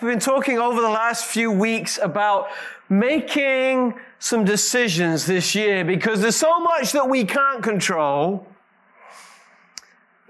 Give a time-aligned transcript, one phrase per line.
[0.00, 2.48] We've been talking over the last few weeks about
[2.88, 8.46] making some decisions this year because there's so much that we can't control,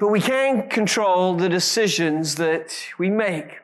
[0.00, 3.60] but we can control the decisions that we make.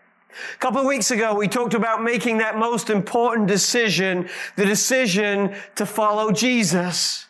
[0.55, 5.57] A couple of weeks ago, we talked about making that most important decision, the decision
[5.75, 7.27] to follow Jesus.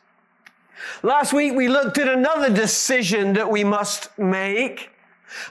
[1.02, 4.90] Last week, we looked at another decision that we must make.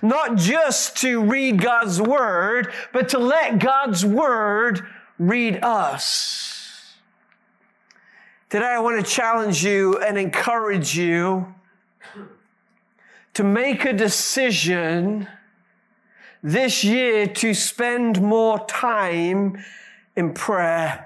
[0.02, 4.85] Not just to read God's Word, but to let God's Word
[5.17, 6.95] read us.
[8.49, 11.53] Today I want to challenge you and encourage you
[13.34, 15.27] to make a decision
[16.41, 19.63] this year to spend more time
[20.15, 21.05] in prayer.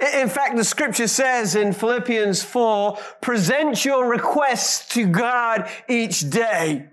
[0.00, 6.86] In fact, the scripture says in Philippians 4, present your requests to God each day.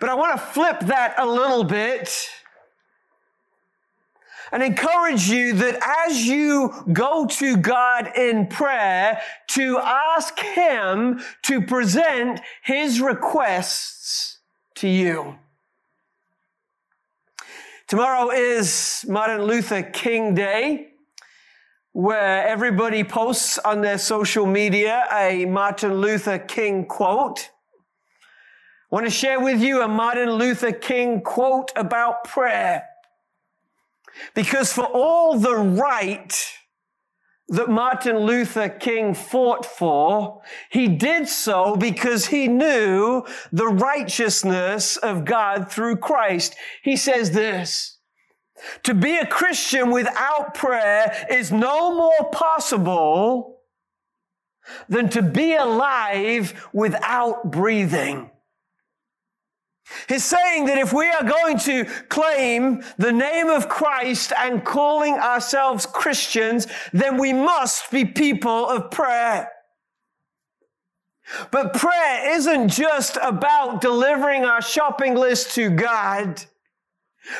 [0.00, 2.28] But I want to flip that a little bit
[4.52, 11.60] and encourage you that as you go to God in prayer, to ask Him to
[11.60, 14.38] present His requests
[14.76, 15.38] to you.
[17.86, 20.88] Tomorrow is Martin Luther King Day,
[21.92, 27.50] where everybody posts on their social media a Martin Luther King quote.
[28.90, 32.84] I want to share with you a Martin Luther King quote about prayer.
[34.34, 36.52] Because for all the right
[37.48, 45.24] that Martin Luther King fought for, he did so because he knew the righteousness of
[45.24, 46.54] God through Christ.
[46.82, 47.98] He says this,
[48.84, 53.60] to be a Christian without prayer is no more possible
[54.88, 58.30] than to be alive without breathing.
[60.08, 65.14] He's saying that if we are going to claim the name of Christ and calling
[65.14, 69.50] ourselves Christians, then we must be people of prayer.
[71.50, 76.42] But prayer isn't just about delivering our shopping list to God,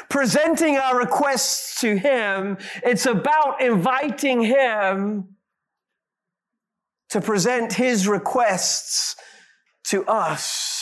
[0.09, 2.59] presenting our requests to Him.
[2.83, 5.37] It's about inviting Him
[7.11, 9.17] to present His requests
[9.85, 10.74] to us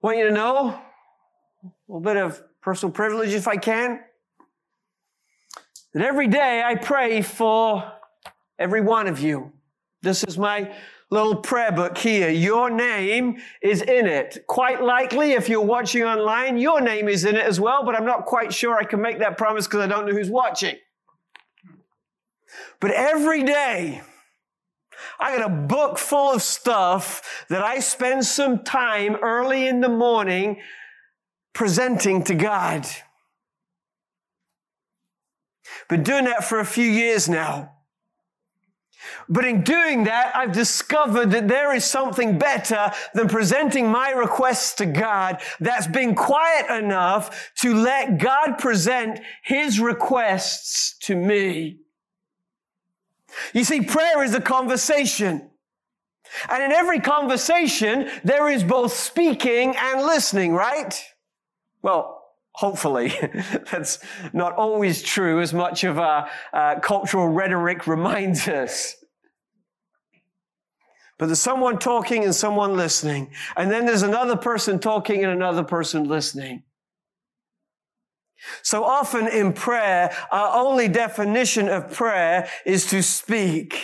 [0.00, 4.00] want you to know a little bit of personal privilege if I can.
[5.94, 7.90] That every day I pray for
[8.58, 9.52] every one of you.
[10.02, 10.74] This is my
[11.10, 12.28] little prayer book here.
[12.28, 14.44] Your name is in it.
[14.46, 18.04] Quite likely, if you're watching online, your name is in it as well, but I'm
[18.04, 20.76] not quite sure I can make that promise because I don't know who's watching.
[22.80, 24.02] But every day,
[25.20, 29.88] I got a book full of stuff that I spend some time early in the
[29.88, 30.60] morning
[31.52, 32.86] presenting to God.
[35.88, 37.72] Been doing that for a few years now.
[39.28, 44.74] But in doing that, I've discovered that there is something better than presenting my requests
[44.74, 51.80] to God that's been quiet enough to let God present His requests to me.
[53.52, 55.50] You see, prayer is a conversation.
[56.48, 60.94] And in every conversation, there is both speaking and listening, right?
[61.82, 62.22] Well,
[62.52, 63.12] hopefully.
[63.70, 63.98] That's
[64.32, 68.96] not always true, as much of our uh, cultural rhetoric reminds us.
[71.18, 73.32] But there's someone talking and someone listening.
[73.56, 76.62] And then there's another person talking and another person listening.
[78.62, 83.80] So often in prayer, our only definition of prayer is to speak.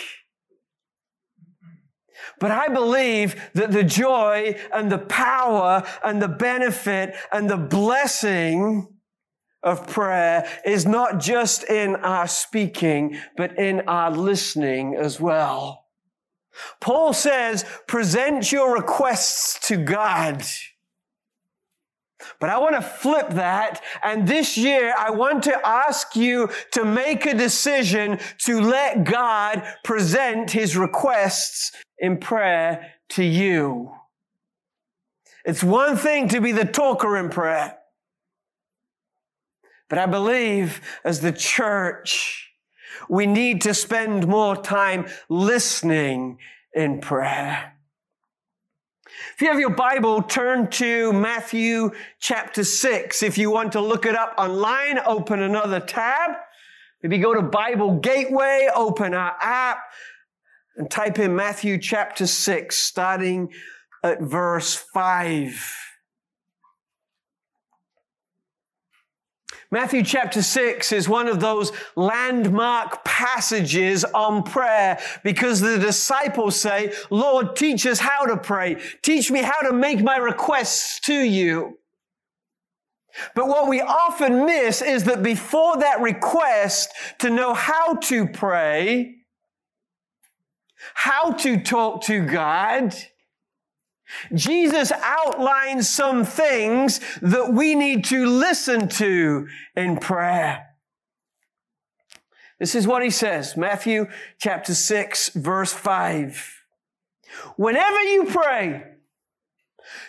[2.39, 8.87] But I believe that the joy and the power and the benefit and the blessing
[9.63, 15.85] of prayer is not just in our speaking, but in our listening as well.
[16.79, 20.43] Paul says, present your requests to God.
[22.39, 23.83] But I want to flip that.
[24.03, 29.63] And this year, I want to ask you to make a decision to let God
[29.83, 33.91] present his requests in prayer to you.
[35.43, 37.77] It's one thing to be the talker in prayer.
[39.89, 42.51] But I believe as the church,
[43.07, 46.39] we need to spend more time listening
[46.73, 47.74] in prayer.
[49.33, 53.23] If you have your Bible, turn to Matthew chapter 6.
[53.23, 56.37] If you want to look it up online, open another tab.
[57.03, 59.79] Maybe go to Bible Gateway, open our app,
[60.77, 63.51] and type in Matthew chapter 6, starting
[64.03, 65.75] at verse 5.
[69.75, 76.93] Matthew chapter 6 is one of those landmark passages on prayer because the disciples say,
[77.09, 78.77] Lord, teach us how to pray.
[79.01, 81.77] Teach me how to make my requests to you.
[83.35, 89.15] But what we often miss is that before that request to know how to pray,
[90.93, 92.95] how to talk to God,
[94.33, 100.67] Jesus outlines some things that we need to listen to in prayer.
[102.59, 104.07] This is what he says, Matthew
[104.37, 106.63] chapter 6 verse 5.
[107.57, 108.83] Whenever you pray,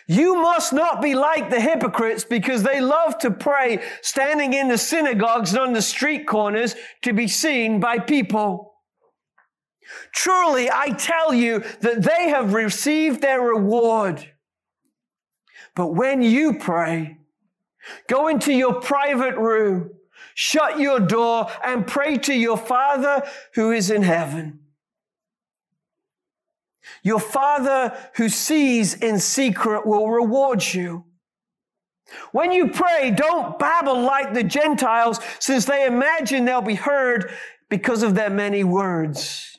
[0.06, 4.78] you must not be like the hypocrites because they love to pray standing in the
[4.78, 8.75] synagogues and on the street corners to be seen by people.
[10.12, 14.32] Truly, I tell you that they have received their reward.
[15.74, 17.18] But when you pray,
[18.08, 19.90] go into your private room,
[20.34, 23.22] shut your door, and pray to your Father
[23.54, 24.60] who is in heaven.
[27.02, 31.04] Your Father who sees in secret will reward you.
[32.32, 37.32] When you pray, don't babble like the Gentiles, since they imagine they'll be heard
[37.68, 39.55] because of their many words.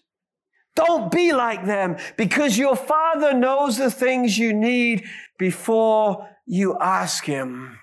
[0.78, 5.06] Don't be like them because your Father knows the things you need
[5.40, 7.80] before you ask Him.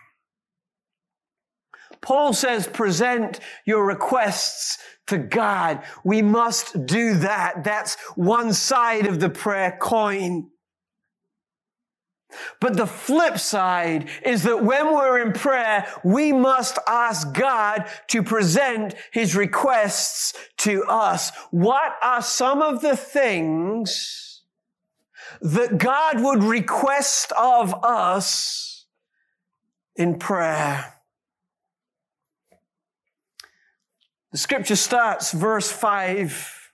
[2.00, 5.82] Paul says, present your requests to God.
[6.04, 7.64] We must do that.
[7.64, 10.50] That's one side of the prayer coin.
[12.60, 18.22] But the flip side is that when we're in prayer, we must ask God to
[18.22, 21.32] present his requests to us.
[21.50, 24.42] What are some of the things
[25.40, 28.86] that God would request of us
[29.96, 30.94] in prayer?
[34.32, 36.70] The scripture starts verse 5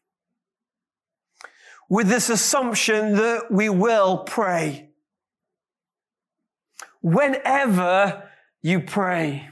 [1.90, 4.89] with this assumption that we will pray
[7.00, 8.28] whenever
[8.62, 9.48] you pray.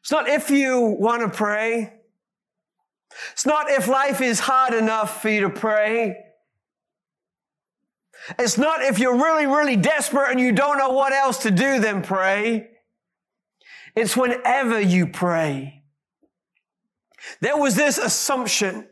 [0.00, 1.92] It's not if you want to pray.
[3.32, 6.16] It's not if life is hard enough for you to pray.
[8.38, 11.80] It's not if you're really, really desperate and you don't know what else to do,
[11.80, 12.70] then pray.
[13.94, 15.82] It's whenever you pray.
[17.40, 18.88] There was this assumption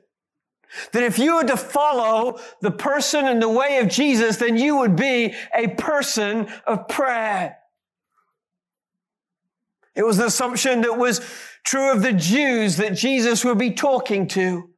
[0.93, 4.76] that if you were to follow the person and the way of Jesus, then you
[4.79, 7.56] would be a person of prayer.
[9.94, 11.21] It was an assumption that was
[11.62, 14.71] true of the Jews that Jesus would be talking to.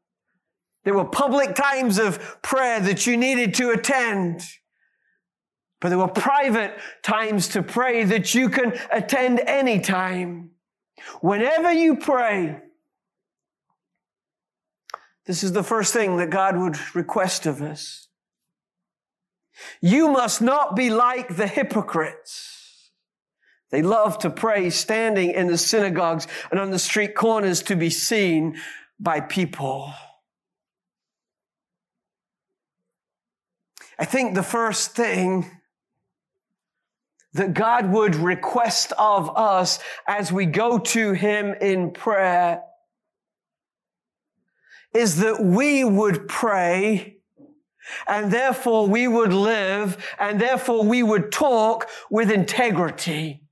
[0.84, 4.42] There were public times of prayer that you needed to attend.
[5.80, 10.50] But there were private times to pray that you can attend anytime.
[11.20, 12.60] Whenever you pray,
[15.26, 18.08] this is the first thing that God would request of us.
[19.80, 22.90] You must not be like the hypocrites.
[23.70, 27.90] They love to pray standing in the synagogues and on the street corners to be
[27.90, 28.56] seen
[29.00, 29.92] by people.
[33.98, 35.50] I think the first thing
[37.32, 42.62] that God would request of us as we go to Him in prayer
[44.96, 47.18] is that we would pray
[48.06, 53.42] and therefore we would live and therefore we would talk with integrity.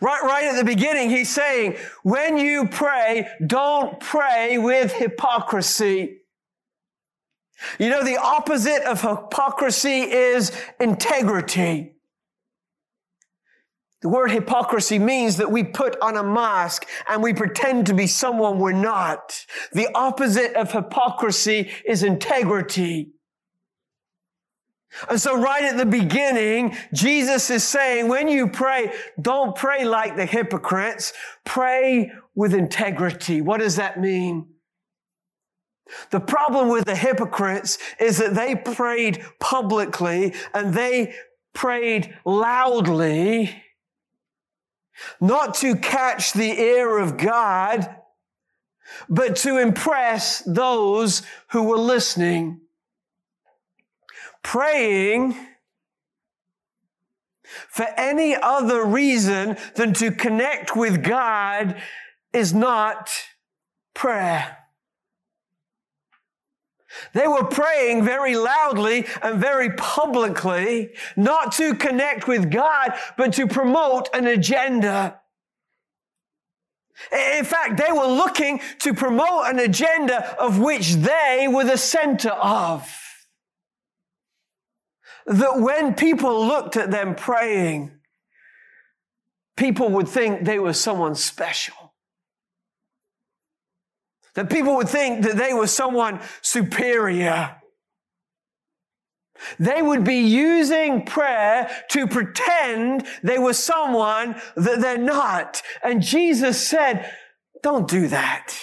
[0.00, 6.22] Right, right at the beginning, he's saying, when you pray, don't pray with hypocrisy.
[7.78, 11.92] You know, the opposite of hypocrisy is integrity.
[14.02, 18.08] The word hypocrisy means that we put on a mask and we pretend to be
[18.08, 19.46] someone we're not.
[19.72, 23.12] The opposite of hypocrisy is integrity.
[25.08, 30.16] And so right at the beginning, Jesus is saying, when you pray, don't pray like
[30.16, 31.12] the hypocrites.
[31.44, 33.40] Pray with integrity.
[33.40, 34.48] What does that mean?
[36.10, 41.14] The problem with the hypocrites is that they prayed publicly and they
[41.54, 43.62] prayed loudly
[45.20, 47.96] not to catch the ear of God,
[49.08, 52.60] but to impress those who were listening.
[54.42, 55.34] Praying
[57.68, 61.80] for any other reason than to connect with God
[62.32, 63.10] is not
[63.94, 64.61] prayer.
[67.12, 73.46] They were praying very loudly and very publicly, not to connect with God, but to
[73.46, 75.20] promote an agenda.
[77.10, 82.30] In fact, they were looking to promote an agenda of which they were the center
[82.30, 82.88] of.
[85.26, 87.92] That when people looked at them praying,
[89.56, 91.81] people would think they were someone special.
[94.34, 97.56] That people would think that they were someone superior.
[99.58, 105.62] They would be using prayer to pretend they were someone that they're not.
[105.82, 107.12] And Jesus said,
[107.62, 108.56] don't do that.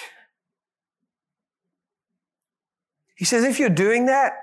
[3.15, 4.33] He says, if you're doing that,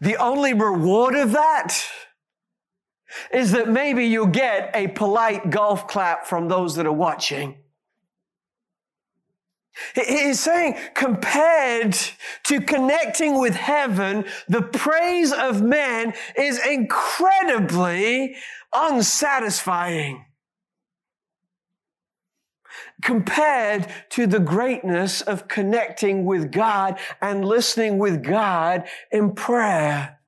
[0.00, 1.78] the only reward of that
[3.32, 7.58] is that maybe you'll get a polite golf clap from those that are watching.
[9.94, 11.96] He's saying, compared
[12.44, 18.36] to connecting with heaven, the praise of man is incredibly
[18.72, 20.24] unsatisfying.
[23.02, 30.19] Compared to the greatness of connecting with God and listening with God in prayer.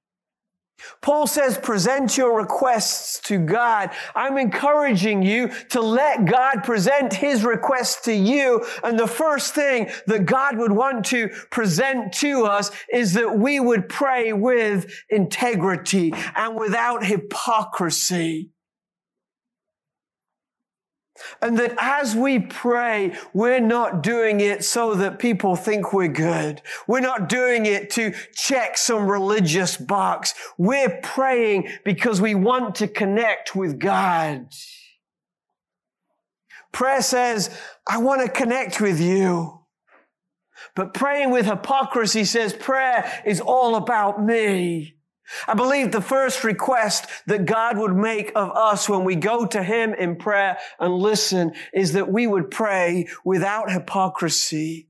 [1.01, 3.91] Paul says, present your requests to God.
[4.15, 8.65] I'm encouraging you to let God present his requests to you.
[8.85, 13.59] And the first thing that God would want to present to us is that we
[13.59, 18.52] would pray with integrity and without hypocrisy.
[21.41, 26.63] And that as we pray, we're not doing it so that people think we're good.
[26.87, 30.35] We're not doing it to check some religious box.
[30.59, 34.49] We're praying because we want to connect with God.
[36.73, 39.61] Prayer says, I want to connect with you.
[40.75, 44.97] But praying with hypocrisy says prayer is all about me.
[45.47, 49.63] I believe the first request that God would make of us when we go to
[49.63, 54.89] Him in prayer and listen is that we would pray without hypocrisy.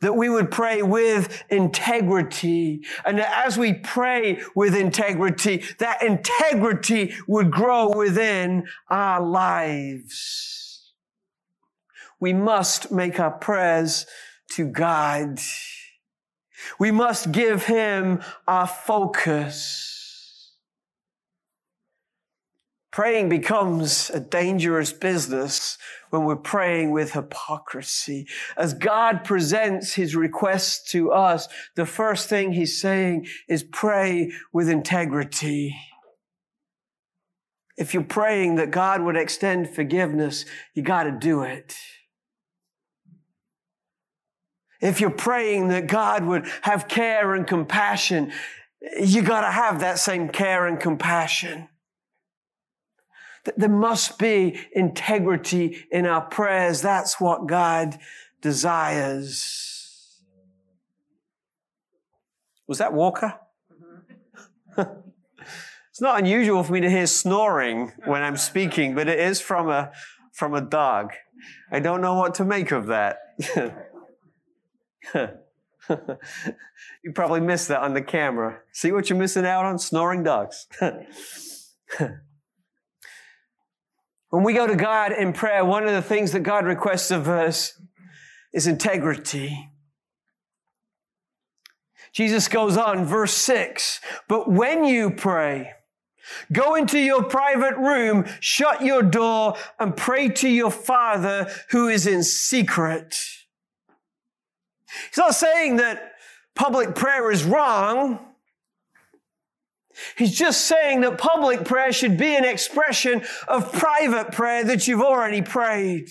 [0.00, 2.84] That we would pray with integrity.
[3.04, 10.92] And that as we pray with integrity, that integrity would grow within our lives.
[12.20, 14.06] We must make our prayers
[14.52, 15.40] to God.
[16.78, 19.92] We must give him our focus.
[22.90, 25.78] Praying becomes a dangerous business
[26.10, 28.26] when we're praying with hypocrisy.
[28.56, 34.68] As God presents his requests to us, the first thing he's saying is pray with
[34.68, 35.74] integrity.
[37.78, 41.74] If you're praying that God would extend forgiveness, you got to do it
[44.82, 48.32] if you're praying that God would have care and compassion,
[49.00, 51.68] you got to have that same care and compassion.
[53.56, 56.82] There must be integrity in our prayers.
[56.82, 57.98] That's what God
[58.40, 60.20] desires.
[62.66, 63.38] Was that Walker?
[64.78, 69.68] it's not unusual for me to hear snoring when I'm speaking, but it is from
[69.68, 69.92] a,
[70.32, 71.12] from a dog.
[71.70, 73.18] I don't know what to make of that.
[75.14, 78.60] you probably missed that on the camera.
[78.72, 79.78] See what you're missing out on?
[79.78, 80.66] Snoring dogs.
[84.30, 87.28] when we go to God in prayer, one of the things that God requests of
[87.28, 87.80] us
[88.52, 89.70] is integrity.
[92.12, 95.72] Jesus goes on, verse 6 But when you pray,
[96.52, 102.06] Go into your private room, shut your door, and pray to your Father who is
[102.06, 103.16] in secret
[105.08, 106.12] He's not saying that
[106.54, 108.18] public prayer is wrong.
[110.16, 115.02] He's just saying that public prayer should be an expression of private prayer that you've
[115.02, 116.08] already prayed.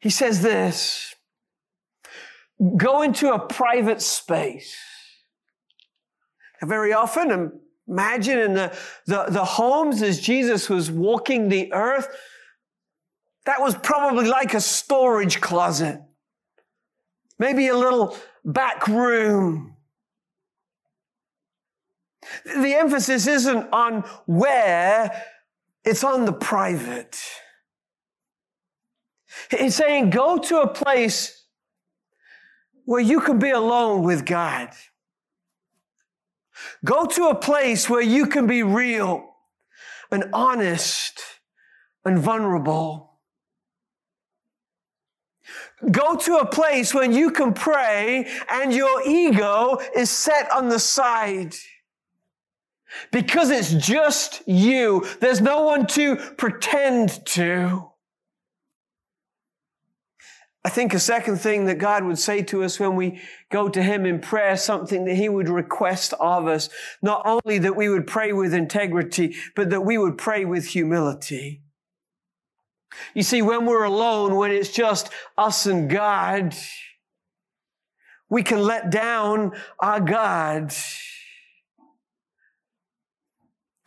[0.00, 1.14] He says this
[2.76, 4.76] go into a private space.
[6.62, 12.08] Very often, imagine in the, the, the homes as Jesus was walking the earth,
[13.46, 16.00] that was probably like a storage closet.
[17.38, 19.76] Maybe a little back room.
[22.44, 25.24] The emphasis isn't on where,
[25.84, 27.20] it's on the private.
[29.50, 31.44] He's saying go to a place
[32.84, 34.70] where you can be alone with God.
[36.84, 39.34] Go to a place where you can be real
[40.10, 41.20] and honest
[42.04, 43.13] and vulnerable.
[45.90, 50.78] Go to a place when you can pray and your ego is set on the
[50.78, 51.54] side.
[53.10, 55.04] Because it's just you.
[55.20, 57.90] There's no one to pretend to.
[60.66, 63.20] I think a second thing that God would say to us when we
[63.50, 66.70] go to Him in prayer, something that He would request of us,
[67.02, 71.63] not only that we would pray with integrity, but that we would pray with humility.
[73.14, 76.54] You see, when we're alone, when it's just us and God,
[78.28, 80.74] we can let down our God.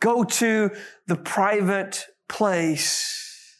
[0.00, 0.70] Go to
[1.06, 3.56] the private place.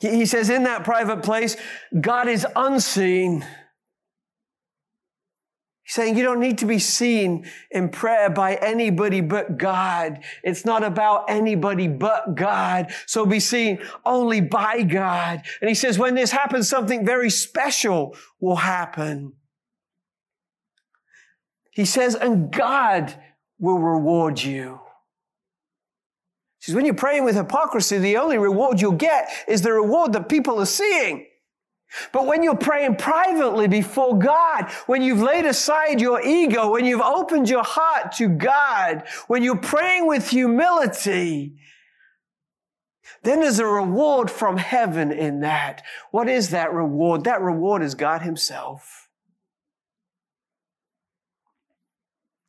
[0.00, 1.56] He says, in that private place,
[1.98, 3.44] God is unseen.
[5.88, 10.22] He's saying you don't need to be seen in prayer by anybody but God.
[10.44, 12.92] It's not about anybody but God.
[13.06, 15.40] So be seen only by God.
[15.62, 19.32] And he says, when this happens, something very special will happen.
[21.70, 23.14] He says, and God
[23.58, 24.80] will reward you.
[26.58, 30.12] He says, when you're praying with hypocrisy, the only reward you'll get is the reward
[30.12, 31.27] that people are seeing.
[32.12, 37.00] But when you're praying privately before God, when you've laid aside your ego, when you've
[37.00, 41.56] opened your heart to God, when you're praying with humility,
[43.22, 45.82] then there's a reward from heaven in that.
[46.10, 47.24] What is that reward?
[47.24, 49.08] That reward is God Himself.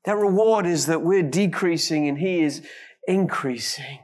[0.06, 2.62] That reward is that we're decreasing and He is
[3.08, 4.00] increasing.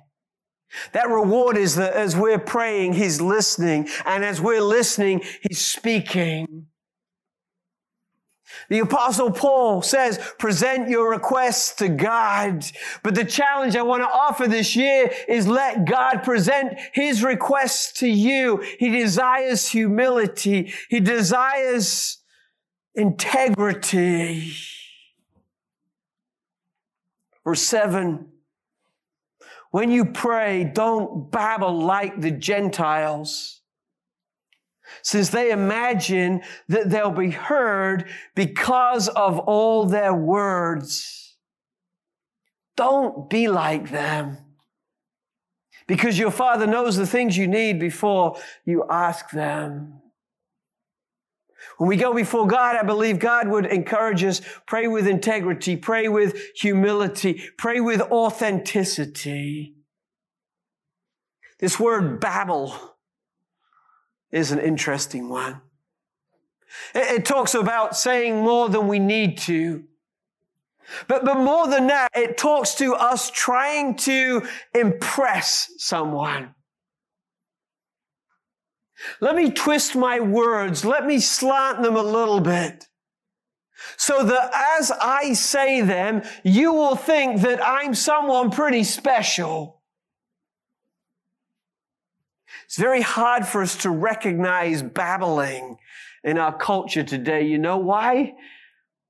[0.93, 6.67] That reward is that as we're praying, He's listening, and as we're listening, He's speaking.
[8.69, 12.65] The apostle Paul says, present your requests to God.
[13.03, 17.99] But the challenge I want to offer this year is let God present his requests
[17.99, 18.63] to you.
[18.79, 20.73] He desires humility.
[20.89, 22.19] He desires
[22.95, 24.53] integrity.
[27.43, 28.31] Verse seven.
[29.75, 33.59] When you pray, don't babble like the Gentiles,
[35.01, 41.35] since they imagine that they'll be heard because of all their words.
[42.77, 44.37] Don't be like them.
[45.87, 49.99] Because your Father knows the things you need before you ask them.
[51.77, 56.07] When we go before God, I believe God would encourage us, pray with integrity, pray
[56.07, 59.74] with humility, pray with authenticity.
[61.59, 62.75] This word babble
[64.31, 65.61] is an interesting one.
[66.93, 69.83] It, it talks about saying more than we need to.
[71.07, 76.53] But, but more than that, it talks to us trying to impress someone.
[79.19, 80.85] Let me twist my words.
[80.85, 82.87] Let me slant them a little bit.
[83.97, 89.74] So that as I say them, you will think that I'm someone pretty special.
[92.65, 95.77] It's very hard for us to recognize babbling
[96.23, 97.45] in our culture today.
[97.47, 98.33] You know why?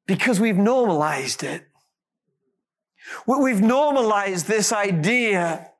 [0.06, 1.66] Because we've normalized it.
[3.26, 5.72] We've normalized this idea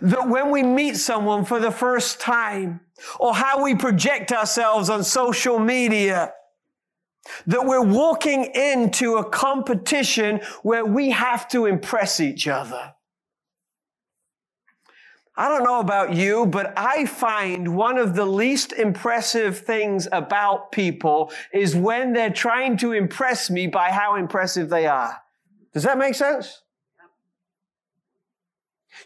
[0.00, 2.80] that when we meet someone for the first time,
[3.18, 6.32] or how we project ourselves on social media,
[7.46, 12.94] that we're walking into a competition where we have to impress each other.
[15.34, 20.72] I don't know about you, but I find one of the least impressive things about
[20.72, 25.22] people is when they're trying to impress me by how impressive they are.
[25.72, 26.60] Does that make sense?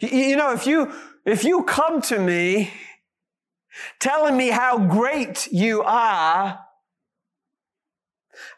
[0.01, 0.93] You know, if you,
[1.25, 2.73] if you come to me
[4.01, 6.59] telling me how great you are,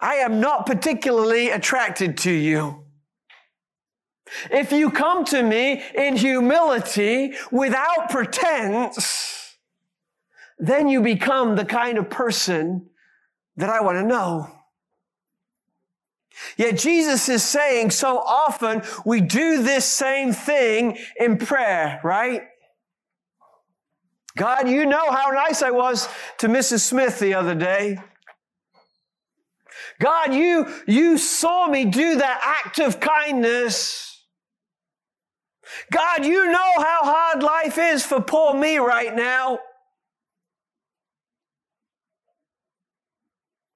[0.01, 2.88] I am not particularly attracted to you.
[4.51, 9.57] If you come to me in humility without pretense,
[10.59, 12.91] then you become the kind of person
[13.57, 14.51] that I want to know.
[16.57, 22.43] Yet Jesus is saying so often we do this same thing in prayer, right?
[24.37, 26.81] God, you know how nice I was to Mrs.
[26.81, 27.99] Smith the other day.
[30.01, 34.18] God, you, you saw me do that act of kindness.
[35.93, 39.59] God, you know how hard life is for poor me right now.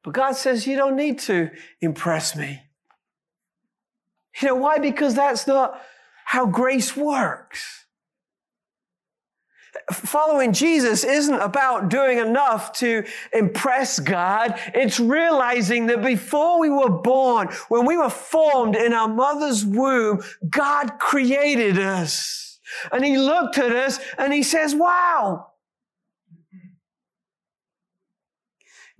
[0.02, 1.50] But God says, You don't need to
[1.80, 2.62] impress me.
[4.40, 4.78] You know why?
[4.78, 5.80] Because that's not
[6.24, 7.81] how grace works.
[9.92, 14.58] Following Jesus isn't about doing enough to impress God.
[14.74, 20.22] It's realizing that before we were born, when we were formed in our mother's womb,
[20.48, 22.58] God created us.
[22.90, 25.48] And he looked at us and he says, wow,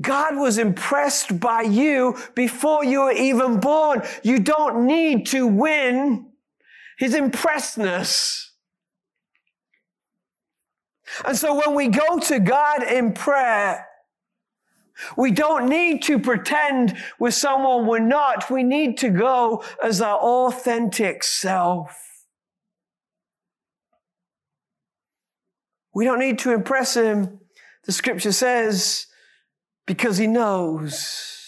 [0.01, 4.03] God was impressed by you before you were even born.
[4.23, 6.33] You don't need to win
[6.99, 8.52] his impressedness.
[11.25, 13.87] And so when we go to God in prayer,
[15.17, 18.51] we don't need to pretend we're someone we're not.
[18.51, 21.99] We need to go as our authentic self.
[25.95, 27.41] We don't need to impress him.
[27.85, 29.07] The scripture says
[29.87, 31.39] because he knows.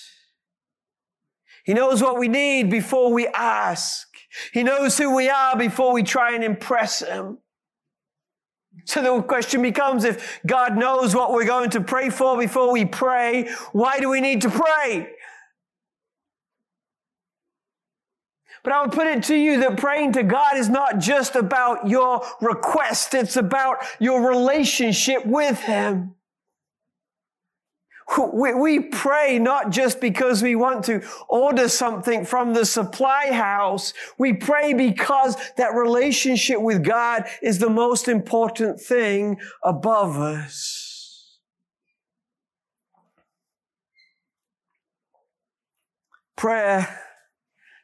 [1.64, 4.07] He knows what we need before we ask.
[4.53, 7.38] He knows who we are before we try and impress him.
[8.84, 12.84] So the question becomes if God knows what we're going to pray for before we
[12.84, 15.08] pray, why do we need to pray?
[18.62, 21.86] But I would put it to you that praying to God is not just about
[21.86, 26.14] your request, it's about your relationship with Him.
[28.32, 33.94] We, we pray not just because we want to order something from the supply house.
[34.18, 41.38] We pray because that relationship with God is the most important thing above us.
[46.36, 47.00] Prayer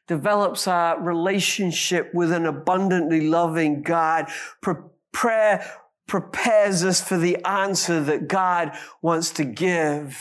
[0.06, 4.26] develops our relationship with an abundantly loving God.
[5.12, 5.64] Prayer
[6.10, 10.20] prepares us for the answer that God wants to give.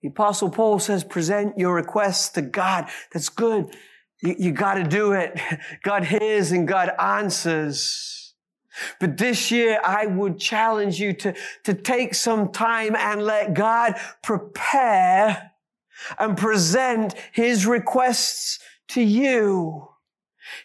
[0.00, 2.88] The Apostle Paul says, present your requests to God.
[3.12, 3.74] That's good.
[4.22, 5.40] You, you got to do it.
[5.82, 8.34] God hears and God answers.
[9.00, 13.96] But this year, I would challenge you to, to take some time and let God
[14.22, 15.50] prepare
[16.20, 19.88] and present his requests to you.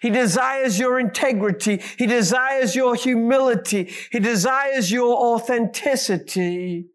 [0.02, 1.82] He desires your integrity.
[1.98, 3.92] He desires your humility.
[4.12, 6.88] He desires your authenticity.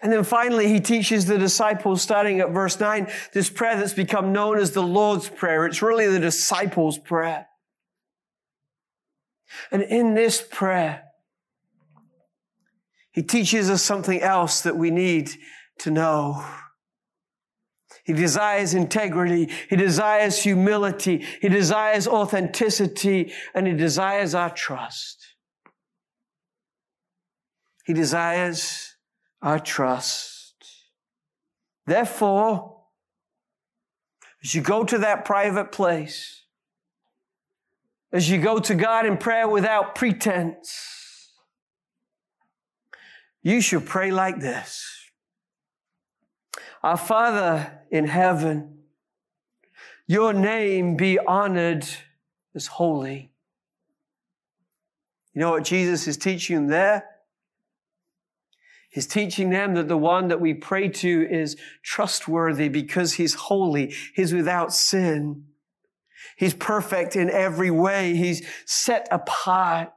[0.00, 4.32] And then finally, he teaches the disciples, starting at verse 9, this prayer that's become
[4.32, 5.66] known as the Lord's Prayer.
[5.66, 7.46] It's really the disciples' prayer.
[9.72, 11.04] And in this prayer,
[13.10, 15.32] he teaches us something else that we need
[15.78, 16.44] to know.
[18.08, 19.50] He desires integrity.
[19.68, 21.26] He desires humility.
[21.42, 25.34] He desires authenticity and he desires our trust.
[27.84, 28.96] He desires
[29.42, 30.54] our trust.
[31.84, 32.80] Therefore,
[34.42, 36.44] as you go to that private place,
[38.10, 41.28] as you go to God in prayer without pretense,
[43.42, 44.97] you should pray like this.
[46.82, 48.78] Our Father in heaven,
[50.06, 51.86] your name be honored
[52.54, 53.30] as holy.
[55.34, 57.04] You know what Jesus is teaching them there?
[58.90, 63.94] He's teaching them that the one that we pray to is trustworthy because he's holy.
[64.14, 65.44] He's without sin.
[66.36, 68.14] He's perfect in every way.
[68.14, 69.92] He's set apart.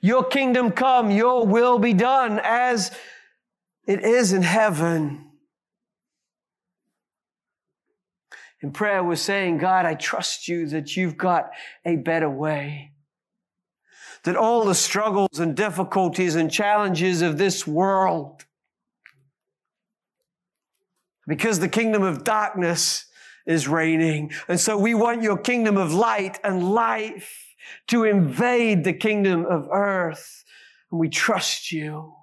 [0.00, 2.92] Your kingdom come, your will be done as
[3.90, 5.26] it is in heaven.
[8.60, 11.50] In prayer, we're saying, God, I trust you that you've got
[11.84, 12.92] a better way.
[14.22, 18.44] That all the struggles and difficulties and challenges of this world,
[21.26, 23.06] because the kingdom of darkness
[23.44, 24.30] is reigning.
[24.46, 27.56] And so we want your kingdom of light and life
[27.88, 30.44] to invade the kingdom of earth.
[30.92, 32.14] And we trust you.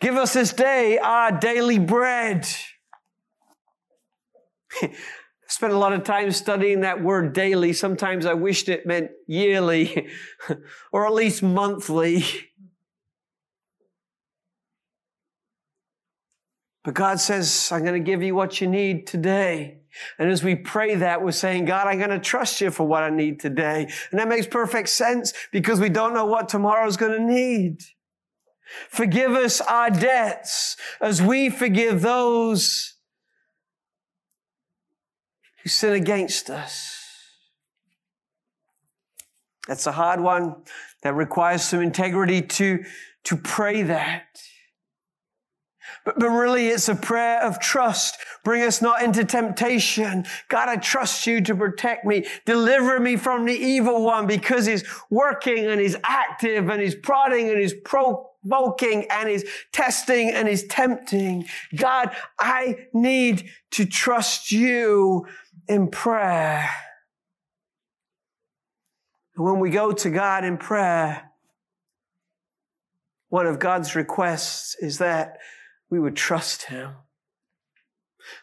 [0.00, 2.46] Give us this day our daily bread.
[4.82, 4.90] I
[5.48, 7.72] spent a lot of time studying that word daily.
[7.72, 10.08] Sometimes I wished it meant yearly
[10.92, 12.24] or at least monthly.
[16.86, 19.78] But God says, I'm going to give you what you need today.
[20.20, 23.02] And as we pray that, we're saying, God, I'm going to trust you for what
[23.02, 23.88] I need today.
[24.12, 27.80] And that makes perfect sense because we don't know what tomorrow's going to need.
[28.90, 32.94] Forgive us our debts as we forgive those
[35.62, 36.96] who sin against us.
[39.66, 40.56] That's a hard one
[41.02, 42.84] that requires some integrity to,
[43.24, 44.26] to pray that.
[46.04, 48.18] But, but really, it's a prayer of trust.
[48.44, 50.24] Bring us not into temptation.
[50.48, 52.26] God, I trust you to protect me.
[52.44, 57.50] Deliver me from the evil one because he's working and he's active and he's prodding
[57.50, 57.74] and he's
[58.48, 61.46] provoking and is testing and is tempting.
[61.74, 65.26] God, I need to trust you
[65.68, 66.68] in prayer.
[69.36, 71.30] And when we go to God in prayer,
[73.28, 75.38] one of God's requests is that
[75.90, 76.94] we would trust Him.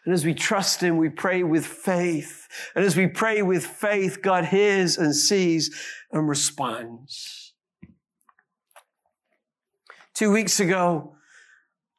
[0.06, 2.48] And as we trust Him, we pray with faith.
[2.76, 5.76] And as we pray with faith, God hears and sees
[6.12, 7.43] and responds.
[10.24, 11.18] Two weeks ago,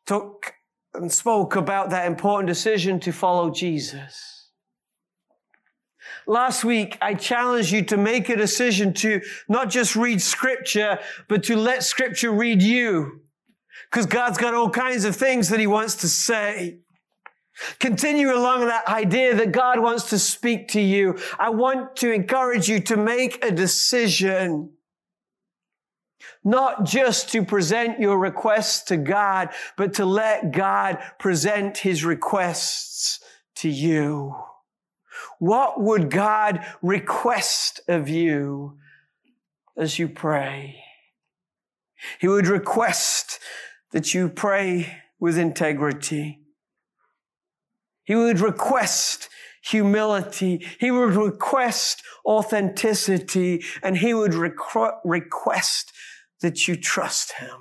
[0.07, 0.55] took
[0.95, 4.49] and spoke about that important decision to follow Jesus.
[6.27, 11.43] Last week, I challenged you to make a decision to not just read scripture, but
[11.45, 13.21] to let scripture read you.
[13.91, 16.79] Because God's got all kinds of things that He wants to say.
[17.79, 21.19] Continue along that idea that God wants to speak to you.
[21.39, 24.71] I want to encourage you to make a decision.
[26.45, 33.21] Not just to present your requests to God, but to let God present His requests
[33.57, 34.37] to you.
[35.39, 38.79] What would God request of you
[39.77, 40.81] as you pray?
[42.21, 43.41] He would request
[43.93, 46.41] that you pray with integrity.
[48.05, 49.31] He would request
[49.63, 50.67] humility.
[50.79, 55.93] He would request authenticity and he would requ- request
[56.45, 57.59] that you trust him.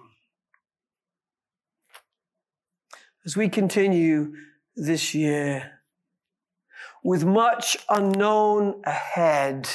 [3.26, 4.34] As we continue
[4.76, 5.80] this year
[7.02, 9.70] with much unknown ahead,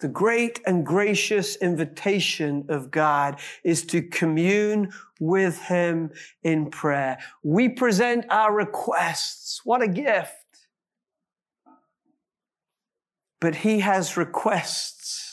[0.00, 6.10] The great and gracious invitation of God is to commune with Him
[6.42, 7.18] in prayer.
[7.42, 9.60] We present our requests.
[9.62, 10.32] What a gift.
[13.40, 15.29] But He has requests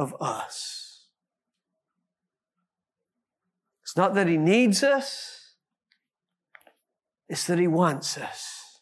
[0.00, 1.04] of us.
[3.82, 5.52] It's not that He needs us,
[7.28, 8.80] it's that He wants us.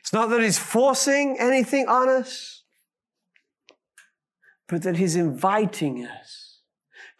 [0.00, 2.64] It's not that He's forcing anything on us,
[4.66, 6.58] but that He's inviting us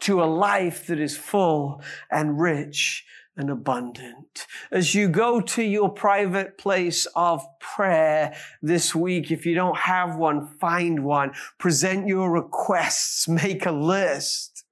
[0.00, 4.46] to a life that is full and rich and abundant.
[4.70, 10.16] As you go to your private place of prayer this week, if you don't have
[10.16, 11.32] one, find one.
[11.58, 14.64] Present your requests, make a list.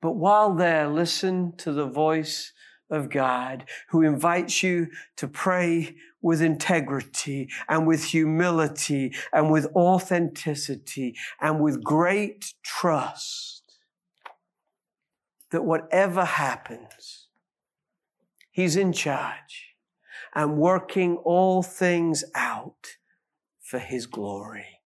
[0.00, 2.52] But while there, listen to the voice
[2.90, 11.14] of God who invites you to pray with integrity and with humility and with authenticity
[11.40, 13.59] and with great trust
[15.50, 17.28] that whatever happens,
[18.50, 19.76] He's in charge
[20.34, 22.96] and working all things out
[23.60, 24.79] for His glory.